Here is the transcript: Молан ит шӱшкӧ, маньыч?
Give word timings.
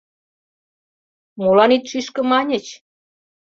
Молан 1.39 1.71
ит 1.75 1.83
шӱшкӧ, 1.91 2.21
маньыч? 2.29 2.65